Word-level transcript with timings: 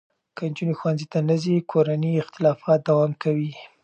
که 0.37 0.43
نجونې 0.49 0.75
ښوونځي 0.79 1.05
ته 1.13 1.19
نه 1.29 1.35
ځي، 1.43 1.55
کورني 1.71 2.11
اختلافات 2.23 2.79
دوام 2.89 3.11
کوي. 3.23 3.51